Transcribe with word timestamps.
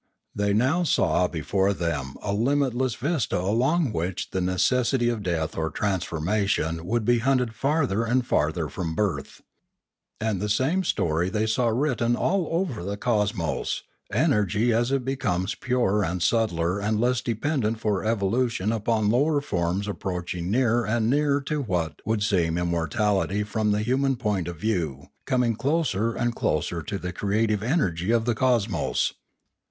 They 0.33 0.51
now 0.51 0.81
saw 0.81 1.27
before 1.27 1.75
them 1.75 2.15
a 2.23 2.33
limitless 2.33 2.95
vista 2.95 3.39
along 3.39 3.93
which 3.93 4.31
the 4.31 4.41
necessity 4.41 5.09
of 5.09 5.21
death 5.21 5.55
or 5.55 5.69
transformation 5.69 6.87
would 6.87 7.05
be 7.05 7.19
hunted 7.19 7.53
farther 7.53 8.03
and 8.03 8.25
farther 8.25 8.67
from 8.67 8.95
birth. 8.95 9.41
And 10.19 10.41
the 10.41 10.49
same 10.49 10.83
story 10.83 11.29
they 11.29 11.45
saw 11.45 11.67
written 11.67 12.15
all 12.15 12.47
over 12.49 12.81
the 12.81 12.97
cosmos, 12.97 13.83
energy 14.11 14.73
as 14.73 14.91
it 14.91 15.05
becomes 15.05 15.53
purer 15.53 16.03
and 16.03 16.23
subtler 16.23 16.79
and 16.79 16.99
less 16.99 17.21
dependent 17.21 17.79
for 17.79 18.03
evolution 18.03 18.71
upon 18.71 19.11
lower 19.11 19.39
forms 19.39 19.87
approaching 19.87 20.49
nearer 20.49 20.83
and 20.83 21.11
nearer 21.11 21.41
to 21.41 21.61
what 21.61 22.01
would 22.07 22.23
seem 22.23 22.57
immortality 22.57 23.43
from 23.43 23.71
the 23.71 23.83
hu 23.83 23.97
man 23.97 24.15
point 24.15 24.47
of 24.47 24.57
view, 24.57 25.09
coming 25.27 25.55
closer 25.55 26.15
and 26.15 26.33
closer 26.35 26.81
to 26.81 26.97
the 26.97 27.13
creative 27.13 27.61
energy 27.61 28.09
of 28.09 28.25
the 28.25 28.33
cosmos. 28.33 29.13